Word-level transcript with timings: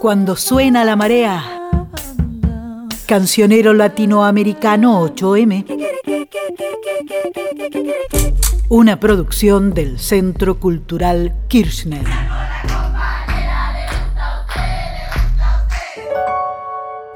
Cuando 0.00 0.34
suena 0.34 0.84
la 0.84 0.96
marea. 0.96 1.44
Cancionero 3.06 3.72
latinoamericano 3.72 5.06
8M. 5.06 5.64
Una 8.70 8.98
producción 8.98 9.72
del 9.72 10.00
Centro 10.00 10.58
Cultural 10.58 11.32
Kirchner. 11.46 12.04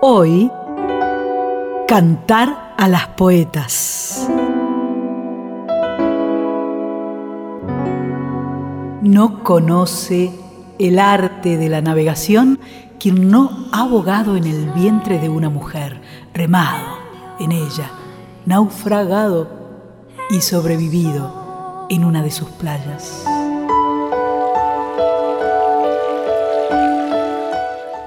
Hoy, 0.01 0.53
cantar 1.89 2.75
a 2.79 2.87
las 2.87 3.09
poetas. 3.09 4.29
No 9.03 9.43
conoce 9.43 10.42
el 10.83 10.99
arte 10.99 11.57
de 11.57 11.69
la 11.69 11.81
navegación 11.81 12.59
quien 12.99 13.31
no 13.31 13.67
ha 13.73 13.83
abogado 13.83 14.37
en 14.37 14.45
el 14.45 14.71
vientre 14.71 15.19
de 15.19 15.29
una 15.29 15.51
mujer, 15.51 16.01
remado 16.33 16.99
en 17.41 17.53
ella, 17.53 17.91
naufragado 18.47 19.49
y 20.31 20.41
sobrevivido 20.41 21.87
en 21.89 22.05
una 22.05 22.23
de 22.23 22.31
sus 22.31 22.49
playas. 22.51 23.25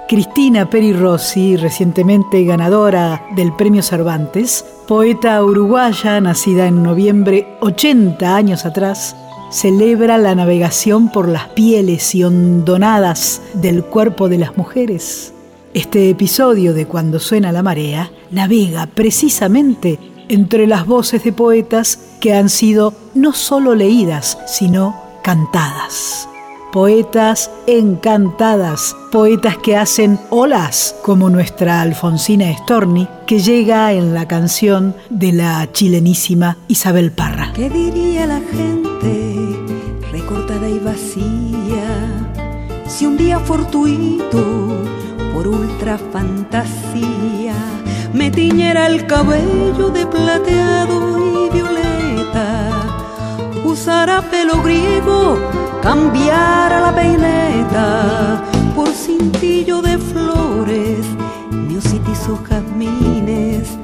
Cristina 0.07 0.69
Peri 0.69 0.93
Rossi, 0.93 1.57
recientemente 1.57 2.43
ganadora 2.45 3.25
del 3.35 3.51
Premio 3.53 3.81
Cervantes, 3.81 4.63
poeta 4.87 5.43
uruguaya 5.43 6.21
nacida 6.21 6.67
en 6.67 6.83
noviembre 6.83 7.57
80 7.61 8.35
años 8.35 8.65
atrás, 8.65 9.15
celebra 9.49 10.17
la 10.17 10.35
navegación 10.35 11.11
por 11.11 11.27
las 11.27 11.47
pieles 11.49 12.15
y 12.15 12.23
hondonadas 12.23 13.41
del 13.53 13.83
cuerpo 13.83 14.29
de 14.29 14.37
las 14.37 14.57
mujeres. 14.57 15.33
Este 15.73 16.09
episodio 16.09 16.73
de 16.73 16.85
Cuando 16.85 17.19
suena 17.19 17.51
la 17.51 17.63
marea 17.63 18.11
navega 18.31 18.87
precisamente 18.87 19.99
entre 20.29 20.67
las 20.67 20.85
voces 20.85 21.23
de 21.23 21.33
poetas 21.33 21.99
que 22.19 22.33
han 22.33 22.49
sido 22.49 22.93
no 23.13 23.33
solo 23.33 23.75
leídas, 23.75 24.37
sino 24.47 24.95
cantadas 25.23 26.27
poetas 26.75 27.51
encantadas, 27.67 28.97
poetas 29.09 29.57
que 29.59 29.77
hacen 29.77 30.19
olas, 30.29 30.93
como 31.03 31.29
nuestra 31.29 31.79
Alfonsina 31.79 32.51
Storni, 32.51 33.07
que 33.25 33.39
llega 33.39 33.93
en 33.93 34.13
la 34.13 34.27
canción 34.27 34.93
de 35.09 35.31
la 35.31 35.71
chilenísima 35.71 36.57
Isabel 36.67 37.13
Parra. 37.13 37.53
¿Qué 37.55 37.69
diría 37.69 38.27
la 38.27 38.41
gente 38.41 39.34
recortada 40.35 40.67
y 40.67 40.79
vacía 40.79 42.27
si 42.87 43.05
un 43.05 43.15
día 43.15 43.39
fortuito 43.39 44.83
por 45.33 45.47
ultra 45.47 45.97
fantasía 45.97 47.55
me 48.13 48.31
tiñera 48.31 48.87
el 48.87 49.05
cabello 49.07 49.89
de 49.89 50.05
plateado 50.05 51.17
y 51.17 51.49
violeta? 51.53 52.69
Usara 53.63 54.21
pelo 54.29 54.61
griego 54.61 55.37
cambiara 55.81 56.81
la 56.81 56.93
peineta 56.93 58.43
por 58.75 58.89
cintillo 58.89 59.81
de 59.81 59.97
flores, 59.97 61.05
miositis 61.49 62.27
o 62.27 62.37
jazmines, 62.43 63.77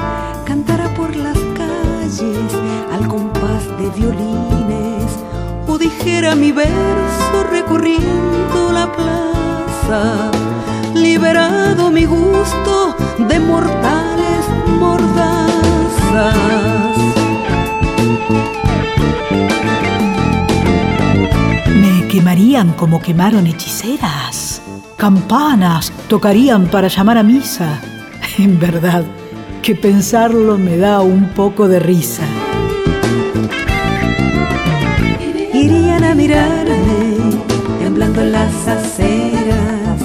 cantara 0.45 0.93
por 0.95 1.15
las 1.15 1.37
calles 1.55 2.51
al 2.91 3.07
compás 3.07 3.63
de 3.79 3.89
violines, 3.99 4.60
o 4.60 4.60
dijera 5.81 6.35
mi 6.35 6.51
verso 6.51 7.43
recorriendo 7.49 8.71
la 8.71 8.89
plaza, 8.91 10.31
liberado 10.93 11.91
mi 11.91 12.05
gusto 12.05 12.95
de 13.17 13.39
mortales 13.39 14.45
mordazas. 14.79 16.35
quemarían 22.11 22.73
como 22.73 23.01
quemaron 23.01 23.47
hechiceras. 23.47 24.61
Campanas 24.97 25.93
tocarían 26.09 26.67
para 26.67 26.89
llamar 26.89 27.17
a 27.17 27.23
misa. 27.23 27.79
En 28.37 28.59
verdad, 28.59 29.05
que 29.61 29.75
pensarlo 29.75 30.57
me 30.57 30.75
da 30.75 30.99
un 30.99 31.29
poco 31.29 31.69
de 31.69 31.79
risa. 31.79 32.25
Irían 35.63 36.03
a 36.03 36.15
mirarme, 36.15 37.39
temblando 37.79 38.21
en 38.21 38.31
las 38.31 38.67
aceras. 38.67 39.97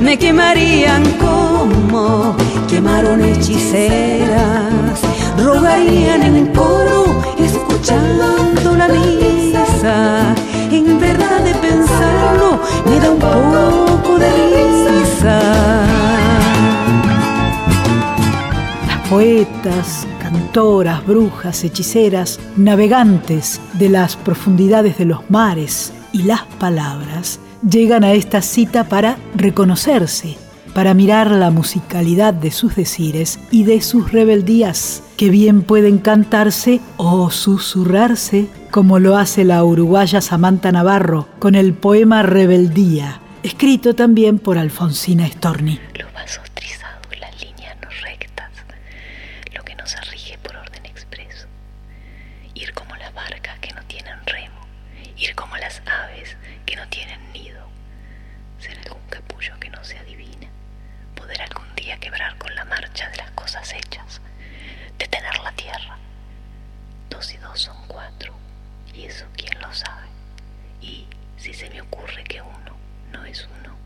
Me 0.00 0.18
quemarían 0.18 1.02
como 1.24 2.36
quemaron 2.68 3.22
hechiceras. 3.24 5.00
Rogarían 5.38 6.22
en 6.22 6.46
coro, 6.48 7.04
escuchando 7.38 8.76
la 8.76 8.88
misa 8.88 10.34
en 10.76 10.98
verdad 10.98 11.40
de 11.40 11.54
pensarlo 11.54 12.60
me 12.86 13.00
da 13.00 13.10
un 13.10 13.18
poco 13.18 14.18
de 14.18 14.30
risa. 14.88 15.40
Las 18.88 19.08
poetas, 19.08 20.06
cantoras, 20.24 21.06
brujas, 21.06 21.64
hechiceras, 21.64 22.40
navegantes 22.56 23.60
de 23.74 23.90
las 23.90 24.16
profundidades 24.16 24.96
de 24.96 25.04
los 25.04 25.28
mares 25.30 25.92
y 26.12 26.22
las 26.22 26.44
palabras 26.58 27.40
llegan 27.68 28.04
a 28.04 28.12
esta 28.12 28.40
cita 28.40 28.84
para 28.84 29.18
reconocerse, 29.34 30.38
para 30.72 30.94
mirar 30.94 31.30
la 31.30 31.50
musicalidad 31.50 32.32
de 32.32 32.50
sus 32.50 32.74
decires 32.74 33.38
y 33.50 33.64
de 33.64 33.82
sus 33.82 34.12
rebeldías, 34.12 35.02
que 35.18 35.28
bien 35.28 35.60
pueden 35.60 35.98
cantarse 35.98 36.80
o 36.96 37.30
susurrarse 37.30 38.48
como 38.70 38.98
lo 38.98 39.18
hace 39.18 39.44
la 39.44 39.62
uruguaya 39.62 40.22
Samantha 40.22 40.72
Navarro 40.72 41.28
con 41.38 41.54
el 41.54 41.74
poema 41.74 42.22
Rebeldía, 42.22 43.20
escrito 43.42 43.94
también 43.94 44.38
por 44.38 44.56
Alfonsina 44.56 45.28
Storni. 45.28 45.78
Los 45.98 46.12
quebrar 61.92 62.36
con 62.38 62.54
la 62.54 62.64
marcha 62.64 63.08
de 63.10 63.18
las 63.18 63.30
cosas 63.32 63.72
hechas, 63.72 64.20
detener 64.98 65.38
la 65.40 65.52
tierra. 65.52 65.98
Dos 67.10 67.32
y 67.32 67.36
dos 67.36 67.60
son 67.60 67.76
cuatro 67.86 68.34
y 68.94 69.04
eso 69.04 69.26
quién 69.36 69.60
lo 69.60 69.72
sabe. 69.72 70.08
Y 70.80 71.06
si 71.36 71.52
se 71.52 71.68
me 71.70 71.80
ocurre 71.82 72.24
que 72.24 72.40
uno 72.40 72.76
no 73.12 73.24
es 73.24 73.46
uno. 73.60 73.76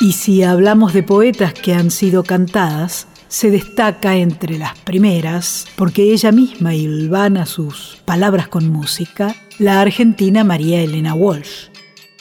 Y 0.00 0.12
si 0.12 0.42
hablamos 0.42 0.92
de 0.92 1.02
poetas 1.02 1.54
que 1.54 1.74
han 1.74 1.90
sido 1.90 2.22
cantadas, 2.22 3.08
se 3.28 3.50
destaca 3.50 4.16
entre 4.16 4.58
las 4.58 4.78
primeras, 4.78 5.66
porque 5.76 6.12
ella 6.12 6.32
misma 6.32 6.74
hilvana 6.74 7.46
sus 7.46 7.95
palabras 8.06 8.48
con 8.48 8.68
música, 8.70 9.34
la 9.58 9.80
argentina 9.82 10.44
María 10.44 10.80
Elena 10.80 11.12
Walsh. 11.12 11.68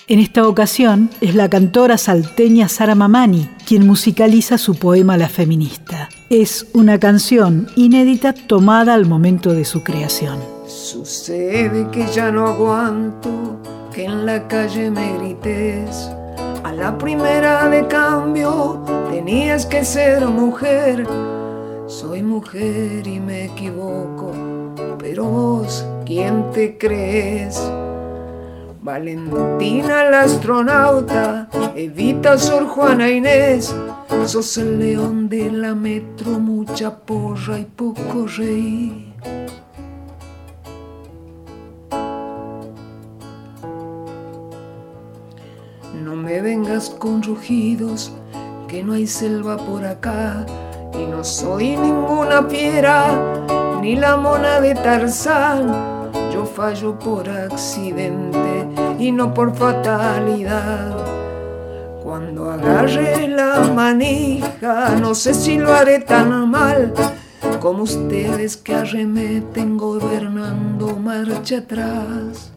En 0.07 0.19
esta 0.19 0.47
ocasión 0.47 1.09
es 1.21 1.33
la 1.33 1.49
cantora 1.49 1.97
salteña 1.97 2.67
Sara 2.67 2.93
Mamani 2.93 3.49
quien 3.65 3.87
musicaliza 3.87 4.57
su 4.57 4.75
poema 4.75 5.17
La 5.17 5.29
Feminista. 5.29 6.09
Es 6.29 6.67
una 6.73 6.99
canción 6.99 7.67
inédita 7.75 8.33
tomada 8.33 8.93
al 8.93 9.05
momento 9.05 9.53
de 9.53 9.65
su 9.65 9.81
creación. 9.81 10.39
Sucede 10.67 11.87
que 11.91 12.05
ya 12.13 12.31
no 12.31 12.47
aguanto 12.47 13.59
que 13.93 14.05
en 14.05 14.25
la 14.25 14.47
calle 14.47 14.91
me 14.91 15.17
grites. 15.17 16.11
A 16.63 16.71
la 16.71 16.97
primera 16.97 17.67
de 17.69 17.87
cambio 17.87 18.83
tenías 19.09 19.65
que 19.65 19.83
ser 19.83 20.27
mujer. 20.27 21.07
Soy 21.87 22.21
mujer 22.21 23.07
y 23.07 23.19
me 23.19 23.45
equivoco, 23.45 24.33
pero 24.97 25.63
¿quién 26.05 26.51
te 26.51 26.77
crees? 26.77 27.61
Valentina 28.81 30.03
la 30.11 30.21
astronauta, 30.21 31.49
Evita 31.75 32.37
Sor 32.37 32.67
Juana 32.67 33.09
Inés, 33.09 33.75
sos 34.25 34.57
el 34.59 34.77
león 34.77 35.27
de 35.27 35.51
la 35.51 35.73
metro, 35.73 36.39
mucha 36.39 36.95
porra 36.95 37.57
y 37.57 37.65
poco 37.65 38.27
reír. 38.37 39.13
No 46.03 46.15
me 46.15 46.41
vengas 46.41 46.91
con 46.91 47.23
rugidos, 47.23 48.13
que 48.67 48.83
no 48.83 48.93
hay 48.93 49.07
selva 49.07 49.57
por 49.57 49.83
acá, 49.83 50.45
y 50.93 51.05
no 51.07 51.23
soy 51.23 51.75
ninguna 51.75 52.43
fiera 52.43 53.54
ni 53.85 53.95
la 53.95 54.17
mona 54.17 54.59
de 54.61 54.73
Tarzán. 54.73 56.11
Yo 56.33 56.43
fallo 56.43 56.97
por 56.97 57.29
accidente 57.29 58.67
y 58.97 59.11
no 59.11 59.31
por 59.31 59.55
fatalidad. 59.55 60.97
Cuando 62.03 62.49
agarre 62.49 63.27
la 63.27 63.59
manija, 63.75 64.95
no 64.99 65.13
sé 65.13 65.35
si 65.35 65.57
lo 65.59 65.71
haré 65.71 65.99
tan 65.99 66.49
mal 66.49 66.93
como 67.59 67.83
ustedes 67.83 68.57
que 68.57 68.73
arremeten 68.73 69.77
gobernando 69.77 70.97
marcha 70.97 71.59
atrás. 71.59 72.51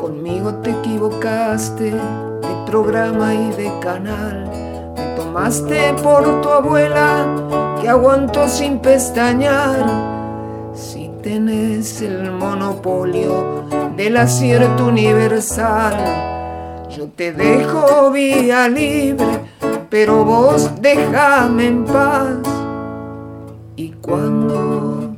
Conmigo 0.00 0.52
te 0.64 0.70
equivocaste 0.70 1.92
de 1.92 2.54
programa 2.66 3.32
y 3.34 3.52
de 3.52 3.70
canal. 3.80 4.59
Me 5.40 5.46
tomaste 5.46 5.94
por 6.02 6.42
tu 6.42 6.50
abuela 6.50 7.24
que 7.80 7.88
aguantó 7.88 8.46
sin 8.46 8.78
pestañear. 8.78 9.86
Si 10.74 11.10
tenés 11.22 12.02
el 12.02 12.30
monopolio 12.30 13.64
del 13.96 14.18
acierto 14.18 14.88
universal 14.88 15.96
yo 16.94 17.06
te 17.08 17.32
dejo 17.32 18.10
vía 18.10 18.68
libre, 18.68 19.40
pero 19.88 20.26
vos 20.26 20.70
déjame 20.78 21.68
en 21.68 21.84
paz. 21.86 22.36
Y 23.76 23.92
cuando 23.92 25.16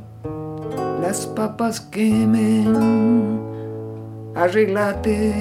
las 1.01 1.27
papas 1.27 1.81
quemen, 1.81 3.41
arreglate 4.35 5.33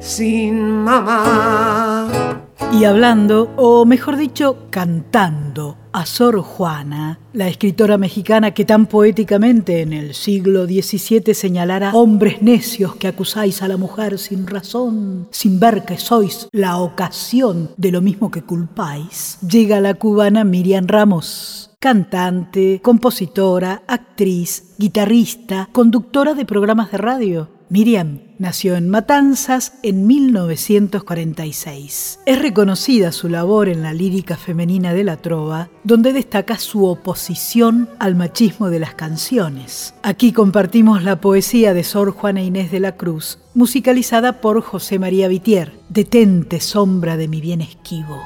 sin 0.00 0.82
mamá. 0.82 2.43
Y 2.72 2.84
hablando, 2.84 3.50
o 3.56 3.84
mejor 3.84 4.16
dicho, 4.16 4.66
cantando 4.70 5.76
a 5.92 6.06
Sor 6.06 6.40
Juana, 6.40 7.20
la 7.32 7.46
escritora 7.46 7.98
mexicana 7.98 8.52
que 8.52 8.64
tan 8.64 8.86
poéticamente 8.86 9.80
en 9.80 9.92
el 9.92 10.14
siglo 10.14 10.66
XVII 10.66 11.34
señalara 11.34 11.92
hombres 11.94 12.42
necios 12.42 12.96
que 12.96 13.06
acusáis 13.06 13.62
a 13.62 13.68
la 13.68 13.76
mujer 13.76 14.18
sin 14.18 14.46
razón, 14.46 15.28
sin 15.30 15.60
ver 15.60 15.84
que 15.84 15.98
sois 15.98 16.48
la 16.50 16.78
ocasión 16.78 17.70
de 17.76 17.92
lo 17.92 18.00
mismo 18.00 18.32
que 18.32 18.42
culpáis, 18.42 19.38
llega 19.48 19.80
la 19.80 19.94
cubana 19.94 20.42
Miriam 20.42 20.86
Ramos 20.88 21.70
cantante, 21.84 22.80
compositora, 22.82 23.82
actriz, 23.86 24.74
guitarrista, 24.78 25.68
conductora 25.70 26.32
de 26.32 26.46
programas 26.46 26.90
de 26.90 26.96
radio. 26.96 27.48
Miriam 27.68 28.20
nació 28.38 28.76
en 28.76 28.88
Matanzas 28.88 29.74
en 29.82 30.06
1946. 30.06 32.20
Es 32.26 32.38
reconocida 32.40 33.12
su 33.12 33.28
labor 33.28 33.68
en 33.68 33.82
la 33.82 33.92
lírica 33.92 34.36
femenina 34.36 34.92
de 34.92 35.04
la 35.04 35.16
trova, 35.16 35.68
donde 35.84 36.12
destaca 36.12 36.58
su 36.58 36.86
oposición 36.86 37.88
al 37.98 38.14
machismo 38.14 38.70
de 38.70 38.80
las 38.80 38.94
canciones. 38.94 39.94
Aquí 40.02 40.32
compartimos 40.32 41.02
la 41.02 41.20
poesía 41.20 41.74
de 41.74 41.84
Sor 41.84 42.12
Juana 42.12 42.42
Inés 42.42 42.70
de 42.70 42.80
la 42.80 42.96
Cruz, 42.96 43.38
musicalizada 43.54 44.40
por 44.40 44.60
José 44.62 44.98
María 44.98 45.28
Vitier, 45.28 45.72
Detente 45.88 46.60
sombra 46.60 47.16
de 47.16 47.28
mi 47.28 47.40
bien 47.40 47.60
esquivo. 47.60 48.20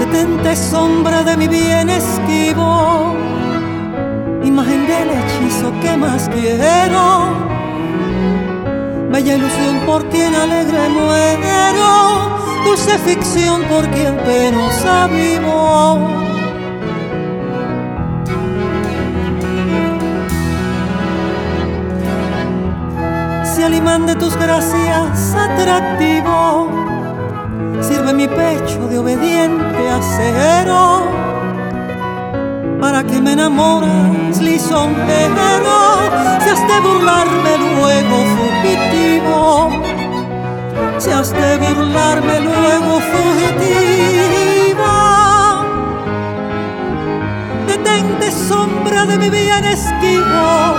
Detente 0.00 0.56
sombra 0.56 1.22
de 1.22 1.36
mi 1.36 1.48
bien 1.48 1.90
esquivo 1.90 3.13
imagen 4.54 4.86
del 4.86 5.10
hechizo 5.10 5.72
que 5.82 5.96
más 5.96 6.28
quiero. 6.28 7.02
Bella 9.10 9.34
ilusión 9.34 9.80
por 9.84 10.08
quien 10.10 10.32
alegre 10.32 10.88
muero, 10.90 12.38
dulce 12.64 12.96
ficción 12.98 13.64
por 13.64 13.84
quien 13.88 14.16
penosa 14.18 15.08
vivo. 15.08 16.08
Si 23.44 23.60
al 23.64 23.74
imán 23.74 24.06
de 24.06 24.14
tus 24.14 24.36
gracias 24.36 25.34
atractivo 25.34 26.68
sirve 27.80 28.12
mi 28.12 28.28
pecho 28.28 28.86
de 28.88 28.98
obediente 28.98 29.90
acero 29.90 31.23
para 32.84 33.02
que 33.02 33.18
me 33.18 33.32
enamoras 33.32 34.42
lisonjero, 34.42 35.78
si 36.42 36.50
has 36.50 36.62
de 36.68 36.80
burlarme 36.86 37.52
luego 37.66 38.16
fugitivo, 38.36 39.70
si 40.98 41.10
has 41.10 41.32
de 41.32 41.56
burlarme 41.56 42.40
luego 42.40 43.00
fugitiva. 43.10 44.96
Detente 47.66 48.30
sombra 48.30 49.06
de 49.06 49.16
mi 49.16 49.30
bien 49.30 49.64
esquivo, 49.64 50.74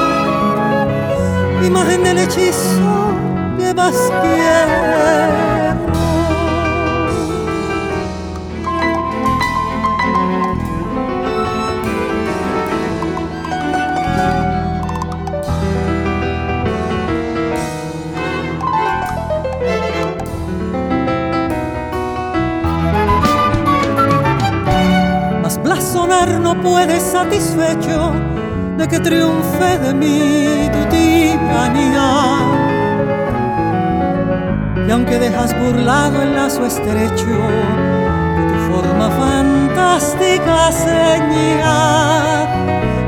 imagen 1.66 2.04
del 2.04 2.19
hechizo 2.19 3.16
que 3.57 3.74
más 3.74 3.96
quiero. 4.22 5.55
No 26.24 26.60
puede 26.62 27.00
satisfecho 27.00 28.14
de 28.78 28.88
que 28.88 29.00
triunfe 29.00 29.78
de 29.80 29.94
mí 29.94 30.70
tu 30.72 30.90
tiranía. 30.90 32.10
Y 34.88 34.92
aunque 34.92 35.20
dejas 35.20 35.54
burlado 35.60 36.22
el 36.22 36.36
lazo 36.36 36.66
estrecho 36.66 37.36
de 38.38 38.44
tu 38.50 38.58
forma 38.72 39.10
fantástica 39.10 40.72
señal, 40.72 42.48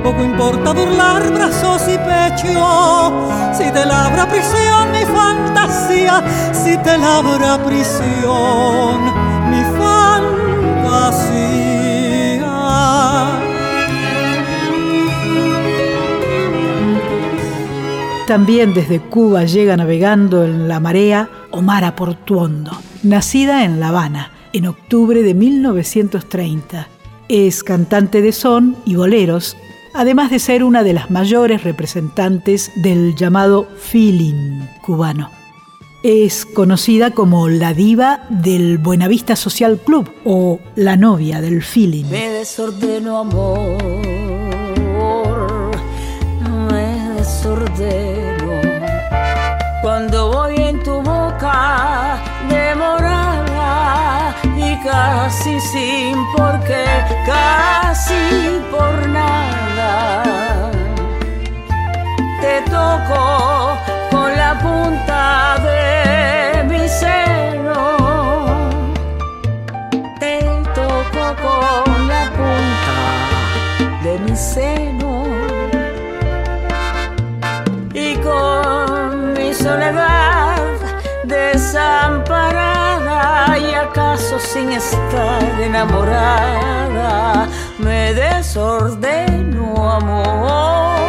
poco 0.03 0.23
importa 0.23 0.73
burlar 0.73 1.31
brazos 1.31 1.83
y 1.87 1.97
pecho, 1.97 3.29
si 3.53 3.71
te 3.71 3.85
labra 3.85 4.27
prisión 4.27 4.91
mi 4.91 5.05
fantasía, 5.05 6.23
si 6.51 6.77
te 6.77 6.97
labra 6.97 7.57
prisión 7.63 9.01
mi 9.49 9.63
fantasía. 9.79 11.76
También 18.27 18.73
desde 18.73 18.99
Cuba 18.99 19.45
llega 19.45 19.77
navegando 19.77 20.43
en 20.43 20.67
la 20.67 20.81
marea 20.81 21.29
Omar 21.51 21.95
Portuondo, 21.95 22.71
nacida 23.01 23.63
en 23.63 23.79
La 23.79 23.87
Habana 23.87 24.33
en 24.51 24.67
octubre 24.67 25.23
de 25.23 25.33
1930. 25.33 26.89
Es 27.29 27.63
cantante 27.63 28.21
de 28.21 28.33
son 28.33 28.75
y 28.83 28.95
boleros, 28.95 29.55
además 29.93 30.29
de 30.29 30.39
ser 30.39 30.65
una 30.65 30.83
de 30.83 30.91
las 30.91 31.09
mayores 31.09 31.63
representantes 31.63 32.69
del 32.75 33.15
llamado 33.15 33.65
feeling 33.77 34.59
cubano. 34.85 35.31
Es 36.03 36.45
conocida 36.45 37.11
como 37.11 37.47
la 37.47 37.73
diva 37.73 38.25
del 38.29 38.77
Buenavista 38.77 39.37
Social 39.37 39.79
Club 39.79 40.11
o 40.25 40.59
la 40.75 40.97
novia 40.97 41.39
del 41.39 41.63
feeling. 41.63 42.05
Me 42.07 42.27
desordeno 42.27 43.19
amor, 43.19 43.77
me 46.69 47.13
desordeno 47.15 48.16
casi 55.27 55.59
sin 55.59 56.15
por 56.37 56.57
qué, 56.63 56.85
casi 57.25 58.61
por 58.71 58.95
nada. 59.09 60.71
Te 62.39 62.61
toco 62.71 63.77
con 64.09 64.29
la 64.37 64.51
punta 64.65 65.57
de 65.67 66.63
mi 66.69 66.87
seno. 66.87 67.97
Te 70.17 70.39
toco 70.73 71.25
con 71.45 72.07
la 72.07 72.23
punta 72.37 72.97
de 74.03 74.19
mi 74.19 74.35
seno. 74.35 74.87
soledad 79.67 79.96
sin 84.39 84.69
estar 84.71 85.61
enamorada. 85.61 87.47
Me 87.79 88.13
desordeno 88.13 89.91
amor. 89.91 90.99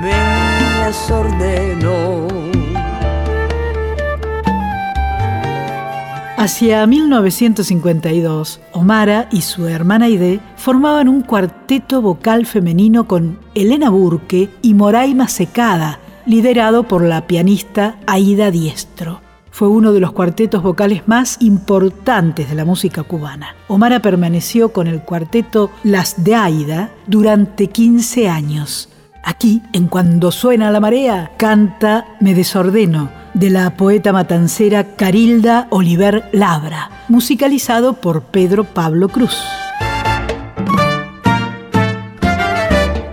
Me 0.00 0.84
desordeno. 0.84 2.28
Hacia 6.36 6.86
1952, 6.86 8.60
Omara 8.72 9.28
y 9.30 9.42
su 9.42 9.68
hermana 9.68 10.06
Aide 10.06 10.40
formaban 10.56 11.08
un 11.08 11.22
cuarteto 11.22 12.02
vocal 12.02 12.46
femenino 12.46 13.06
con 13.06 13.38
Elena 13.54 13.90
Burke 13.90 14.50
y 14.60 14.74
Moraima 14.74 15.28
Secada, 15.28 16.00
liderado 16.26 16.82
por 16.82 17.02
la 17.04 17.28
pianista 17.28 17.96
Aida 18.06 18.50
Diestro. 18.50 19.31
Fue 19.52 19.68
uno 19.68 19.92
de 19.92 20.00
los 20.00 20.12
cuartetos 20.12 20.62
vocales 20.62 21.06
más 21.06 21.36
importantes 21.40 22.48
de 22.48 22.54
la 22.54 22.64
música 22.64 23.02
cubana. 23.02 23.54
Omara 23.68 24.00
permaneció 24.00 24.72
con 24.72 24.86
el 24.86 25.02
cuarteto 25.02 25.70
Las 25.84 26.24
de 26.24 26.34
Aida 26.34 26.90
durante 27.06 27.66
15 27.66 28.30
años. 28.30 28.88
Aquí, 29.22 29.60
en 29.74 29.88
Cuando 29.88 30.32
suena 30.32 30.70
la 30.70 30.80
marea, 30.80 31.32
canta 31.36 32.06
Me 32.18 32.34
desordeno, 32.34 33.10
de 33.34 33.50
la 33.50 33.76
poeta 33.76 34.10
matancera 34.10 34.96
Carilda 34.96 35.66
Oliver 35.68 36.30
Labra, 36.32 36.90
musicalizado 37.08 37.92
por 37.92 38.22
Pedro 38.22 38.64
Pablo 38.64 39.10
Cruz. 39.10 39.36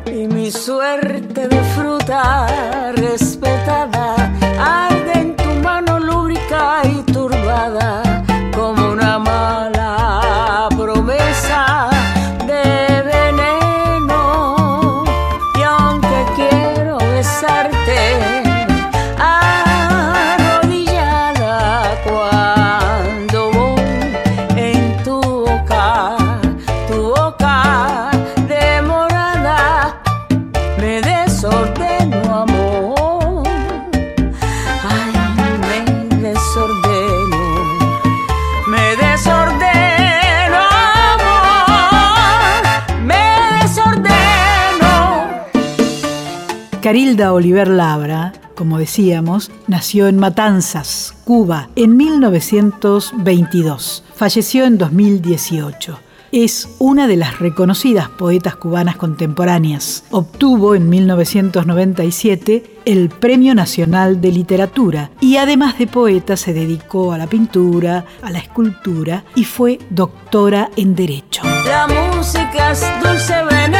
Y 0.05 0.27
mi 0.27 0.51
suerte 0.51 1.49
de 1.49 1.63
fruta 1.75 2.93
respetada 2.93 4.18
Carilda 46.81 47.33
Oliver 47.33 47.67
Labra, 47.67 48.31
como 48.55 48.77
decíamos, 48.77 49.51
nació 49.67 50.07
en 50.07 50.17
Matanzas, 50.17 51.13
Cuba, 51.25 51.67
en 51.75 51.97
1922. 51.97 54.05
Falleció 54.15 54.63
en 54.63 54.77
2018. 54.77 55.99
Es 56.31 56.69
una 56.79 57.07
de 57.07 57.17
las 57.17 57.39
reconocidas 57.39 58.07
poetas 58.07 58.55
cubanas 58.55 58.95
contemporáneas. 58.95 60.05
Obtuvo 60.11 60.75
en 60.75 60.87
1997 60.87 62.77
el 62.85 63.09
Premio 63.09 63.53
Nacional 63.55 64.21
de 64.21 64.31
Literatura 64.31 65.09
y 65.19 65.35
además 65.37 65.79
de 65.79 65.87
poeta 65.87 66.37
se 66.37 66.53
dedicó 66.53 67.11
a 67.11 67.17
la 67.17 67.27
pintura, 67.27 68.05
a 68.21 68.31
la 68.31 68.39
escultura 68.39 69.25
y 69.35 69.43
fue 69.43 69.79
doctora 69.89 70.69
en 70.77 70.95
Derecho. 70.95 71.41
La 71.65 71.87
música 71.87 72.71
es 72.71 72.85
dulce 73.03 73.33
veneno, 73.49 73.78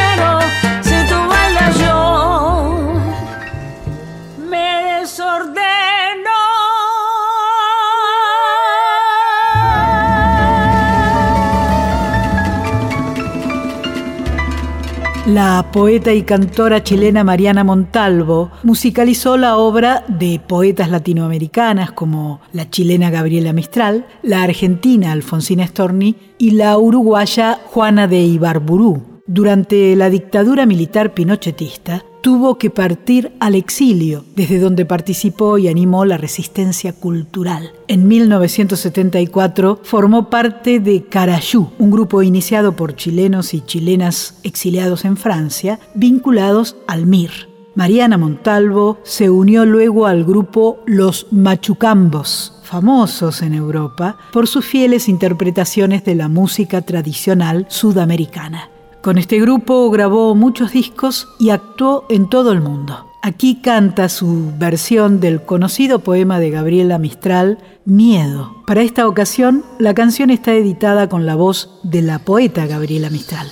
La 15.32 15.70
poeta 15.70 16.12
y 16.12 16.22
cantora 16.22 16.82
chilena 16.82 17.22
Mariana 17.22 17.62
Montalvo 17.62 18.50
musicalizó 18.64 19.36
la 19.36 19.58
obra 19.58 20.02
de 20.08 20.40
poetas 20.44 20.90
latinoamericanas 20.90 21.92
como 21.92 22.40
la 22.52 22.68
chilena 22.68 23.10
Gabriela 23.10 23.52
Mistral, 23.52 24.08
la 24.22 24.42
argentina 24.42 25.12
Alfonsina 25.12 25.64
Storni 25.64 26.16
y 26.36 26.50
la 26.50 26.76
uruguaya 26.78 27.60
Juana 27.64 28.08
de 28.08 28.22
Ibarburú. 28.22 29.09
Durante 29.32 29.94
la 29.94 30.10
dictadura 30.10 30.66
militar 30.66 31.14
pinochetista, 31.14 32.04
tuvo 32.20 32.58
que 32.58 32.68
partir 32.68 33.30
al 33.38 33.54
exilio, 33.54 34.24
desde 34.34 34.58
donde 34.58 34.84
participó 34.84 35.56
y 35.56 35.68
animó 35.68 36.04
la 36.04 36.16
resistencia 36.16 36.92
cultural. 36.92 37.70
En 37.86 38.08
1974 38.08 39.82
formó 39.84 40.30
parte 40.30 40.80
de 40.80 41.04
Carayú, 41.04 41.70
un 41.78 41.92
grupo 41.92 42.24
iniciado 42.24 42.74
por 42.74 42.96
chilenos 42.96 43.54
y 43.54 43.60
chilenas 43.60 44.40
exiliados 44.42 45.04
en 45.04 45.16
Francia, 45.16 45.78
vinculados 45.94 46.74
al 46.88 47.06
MIR. 47.06 47.30
Mariana 47.76 48.18
Montalvo 48.18 48.98
se 49.04 49.30
unió 49.30 49.64
luego 49.64 50.08
al 50.08 50.24
grupo 50.24 50.80
Los 50.86 51.28
Machucambos, 51.30 52.58
famosos 52.64 53.42
en 53.42 53.54
Europa 53.54 54.16
por 54.32 54.48
sus 54.48 54.66
fieles 54.66 55.08
interpretaciones 55.08 56.04
de 56.04 56.16
la 56.16 56.26
música 56.26 56.82
tradicional 56.82 57.66
sudamericana. 57.68 58.70
Con 59.02 59.16
este 59.16 59.40
grupo 59.40 59.90
grabó 59.90 60.34
muchos 60.34 60.72
discos 60.72 61.26
y 61.38 61.50
actuó 61.50 62.04
en 62.10 62.28
todo 62.28 62.52
el 62.52 62.60
mundo. 62.60 63.10
Aquí 63.22 63.60
canta 63.62 64.10
su 64.10 64.52
versión 64.58 65.20
del 65.20 65.42
conocido 65.42 66.00
poema 66.00 66.38
de 66.38 66.50
Gabriela 66.50 66.98
Mistral, 66.98 67.58
Miedo. 67.86 68.62
Para 68.66 68.82
esta 68.82 69.08
ocasión, 69.08 69.64
la 69.78 69.94
canción 69.94 70.28
está 70.28 70.52
editada 70.52 71.08
con 71.08 71.24
la 71.24 71.34
voz 71.34 71.80
de 71.82 72.02
la 72.02 72.18
poeta 72.18 72.66
Gabriela 72.66 73.08
Mistral. 73.08 73.50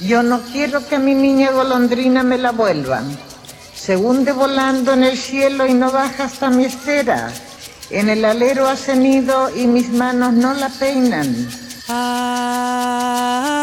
Yo 0.00 0.22
no 0.22 0.40
quiero 0.52 0.86
que 0.86 0.96
a 0.96 1.00
mi 1.00 1.14
niña 1.14 1.50
golondrina 1.52 2.22
me 2.22 2.38
la 2.38 2.52
vuelvan. 2.52 3.04
Se 3.74 3.96
hunde 3.96 4.32
volando 4.32 4.94
en 4.94 5.04
el 5.04 5.18
cielo 5.18 5.66
y 5.66 5.74
no 5.74 5.92
baja 5.92 6.24
hasta 6.24 6.48
mi 6.48 6.64
estera. 6.64 7.30
En 7.90 8.08
el 8.08 8.24
alero 8.24 8.66
ha 8.66 8.76
cenido 8.76 9.54
y 9.54 9.66
mis 9.66 9.90
manos 9.90 10.32
no 10.32 10.54
la 10.54 10.70
peinan. 10.70 11.48
Ah, 11.88 13.57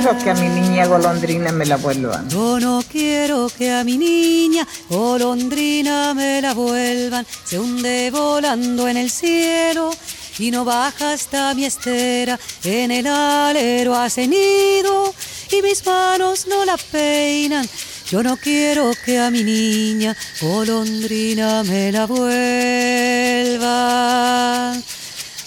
quiero 0.00 0.16
que 0.22 0.30
a 0.30 0.34
mi 0.34 0.48
niña 0.48 0.86
golondrina 0.86 1.50
me 1.50 1.66
la 1.66 1.76
vuelvan. 1.76 2.28
Yo 2.28 2.60
no 2.60 2.84
quiero 2.88 3.48
que 3.48 3.72
a 3.72 3.82
mi 3.82 3.98
niña 3.98 4.64
golondrina 4.88 6.14
me 6.14 6.40
la 6.40 6.54
vuelvan. 6.54 7.26
Se 7.44 7.58
hunde 7.58 8.08
volando 8.12 8.86
en 8.86 8.96
el 8.96 9.10
cielo 9.10 9.90
y 10.38 10.52
no 10.52 10.64
baja 10.64 11.14
hasta 11.14 11.52
mi 11.54 11.64
estera. 11.64 12.38
En 12.62 12.92
el 12.92 13.08
alero 13.08 13.96
ha 13.96 14.08
cenido 14.08 15.12
y 15.50 15.62
mis 15.62 15.84
manos 15.84 16.46
no 16.46 16.64
la 16.64 16.76
peinan. 16.76 17.68
Yo 18.08 18.22
no 18.22 18.36
quiero 18.36 18.92
que 19.04 19.18
a 19.18 19.32
mi 19.32 19.42
niña 19.42 20.16
golondrina 20.40 21.64
me 21.64 21.90
la 21.90 22.06
vuelvan. 22.06 22.38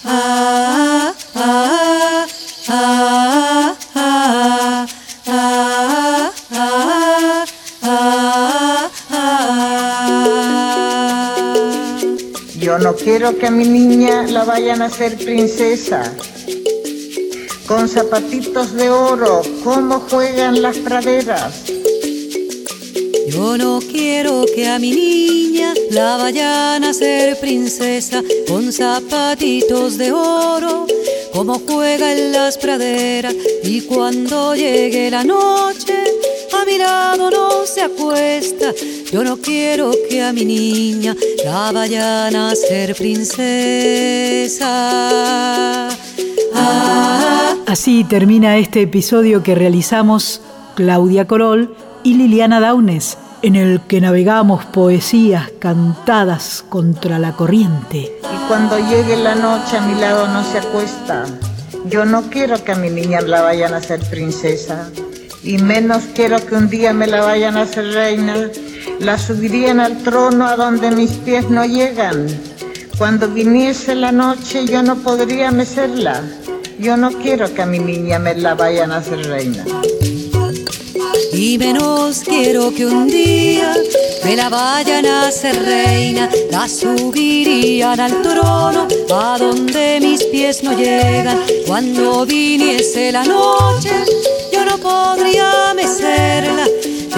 Ah, 0.04 1.14
ah, 1.14 1.14
ah, 1.36 2.28
ah, 2.68 3.51
quiero 13.04 13.36
que 13.38 13.48
a 13.48 13.52
mi 13.52 13.66
niña 13.66 14.24
la 14.28 14.44
vayan 14.44 14.82
a 14.82 14.86
hacer 14.86 15.18
princesa. 15.18 16.14
Con 17.68 17.88
zapatitos 17.88 18.74
de 18.74 18.90
oro, 18.90 19.42
cómo 19.64 20.02
juegan 20.10 20.62
las 20.62 20.78
praderas. 20.78 21.64
Yo 23.28 23.58
no 23.58 23.80
quiero 23.80 24.46
que 24.54 24.68
a 24.68 24.78
mi 24.78 24.92
niña 24.92 25.74
la 25.90 26.18
vayan 26.18 26.84
a 26.84 26.90
hacer 26.90 27.40
princesa 27.40 28.22
con 28.48 28.72
zapatitos 28.72 29.98
de 29.98 30.12
oro, 30.12 30.86
como 31.34 31.60
juega 31.60 32.12
en 32.12 32.34
las 32.34 32.58
praderas. 32.58 33.34
Y 33.64 33.82
cuando 33.82 34.54
llegue 34.54 35.10
la 35.10 35.24
noche, 35.24 36.04
a 36.54 36.66
mi 36.66 36.78
lado 36.78 37.32
no 37.32 37.66
se 37.66 37.82
acuesta. 37.82 38.74
Yo 39.12 39.24
no 39.26 39.38
quiero 39.38 39.92
que 40.10 40.24
a 40.24 40.32
mi 40.32 40.46
niña 40.46 41.16
la 41.44 41.74
vayan 41.74 42.34
a 42.34 42.52
hacer 42.52 42.96
princesa. 42.96 44.70
Ah, 46.56 47.56
Así 47.68 48.06
termina 48.06 48.56
este 48.56 48.84
episodio 48.84 49.44
que 49.44 49.54
realizamos 49.54 50.42
Claudia 50.76 51.28
Corol 51.28 51.76
y 52.04 52.14
Liliana 52.14 52.62
Daunes, 52.62 53.18
en 53.42 53.58
el 53.58 53.82
que 53.82 54.00
navegamos 54.00 54.64
poesías 54.66 55.52
cantadas 55.60 56.64
contra 56.70 57.20
la 57.20 57.34
corriente. 57.34 58.18
Y 58.24 58.48
cuando 58.48 58.78
llegue 58.80 59.18
la 59.18 59.36
noche 59.36 59.76
a 59.78 59.82
mi 59.82 60.00
lado 60.00 60.30
no 60.30 60.42
se 60.44 60.60
acuesta. 60.60 61.26
Yo 61.88 62.06
no 62.06 62.30
quiero 62.30 62.64
que 62.64 62.72
a 62.72 62.76
mi 62.76 62.90
niña 62.90 63.20
la 63.20 63.42
vayan 63.42 63.74
a 63.74 63.78
hacer 63.78 64.00
princesa 64.10 64.90
y 65.44 65.58
menos 65.58 66.04
quiero 66.14 66.38
que 66.46 66.56
un 66.56 66.70
día 66.70 66.94
me 66.94 67.08
la 67.08 67.22
vayan 67.22 67.58
a 67.58 67.64
hacer 67.64 67.92
reina. 67.94 68.50
La 69.00 69.18
subirían 69.18 69.80
al 69.80 70.04
trono 70.04 70.46
a 70.48 70.56
donde 70.56 70.92
mis 70.92 71.12
pies 71.12 71.50
no 71.50 71.66
llegan. 71.66 72.28
Cuando 72.98 73.28
viniese 73.28 73.96
la 73.96 74.12
noche 74.12 74.66
yo 74.66 74.84
no 74.84 74.98
podría 74.98 75.52
mecerla. 75.52 76.22
Yo 76.80 76.98
no 76.98 77.12
quiero 77.12 77.54
que 77.54 77.62
a 77.62 77.66
mi 77.66 77.80
niña 77.80 78.20
me 78.20 78.36
la 78.36 78.56
vayan 78.56 78.92
a 78.92 78.98
hacer 78.98 79.26
reina. 79.28 79.66
Y 81.34 81.58
menos 81.58 82.22
quiero 82.26 82.74
que 82.74 82.86
un 82.86 83.08
día 83.08 83.74
me 84.24 84.36
la 84.36 84.50
vayan 84.50 85.06
a 85.06 85.28
hacer 85.28 85.56
reina, 85.64 86.30
la 86.52 86.68
subirían 86.68 88.00
al 88.00 88.22
trono 88.22 88.88
a 89.14 89.38
donde 89.40 90.00
mis 90.02 90.24
pies 90.26 90.64
no 90.64 90.78
llegan. 90.78 91.40
Cuando 91.66 92.26
viniese 92.26 93.12
la 93.12 93.24
noche, 93.24 93.92
yo 94.52 94.66
no 94.66 94.78
podría 94.78 95.74
mecerla. 95.74 96.68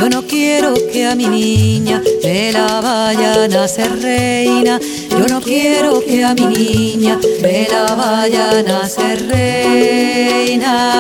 Yo 0.03 0.10
no 0.10 0.24
quiero 0.24 0.74
que 0.91 1.07
a 1.07 1.15
mi 1.15 1.27
niña 1.27 2.01
me 2.22 2.51
la 2.51 2.81
vayan 2.81 3.53
a 3.53 3.63
hacer 3.63 4.01
reina. 4.01 4.77
Yo 5.10 5.25
no 5.29 5.39
quiero 5.39 6.01
que 6.05 6.25
a 6.25 6.33
mi 6.33 6.45
niña 6.45 7.17
me 7.41 7.69
la 7.72 7.95
vayan 7.95 8.69
a 8.69 8.81
hacer 8.81 9.25
reina. 9.29 11.00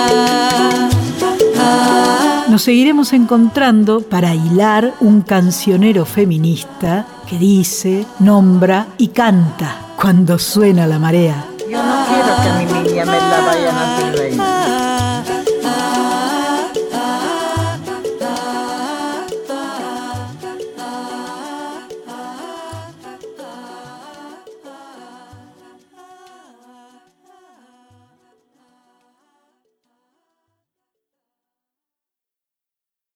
Nos 2.47 2.61
seguiremos 2.61 3.11
encontrando 3.11 3.99
para 3.99 4.33
hilar 4.33 4.93
un 5.01 5.19
cancionero 5.21 6.05
feminista 6.05 7.05
que 7.29 7.37
dice, 7.37 8.05
nombra 8.19 8.87
y 8.97 9.09
canta 9.09 9.75
cuando 9.97 10.39
suena 10.39 10.87
la 10.87 10.97
marea. 10.97 11.43
Yo 11.69 11.83
no 11.83 12.05
quiero 12.07 12.41
que 12.41 12.47
a 12.47 12.55
mi 12.57 12.63
niña 12.87 13.03
me 13.03 13.17
la 13.17 13.41
vayan 13.41 13.75
a 13.75 13.95
hacer 13.95 14.02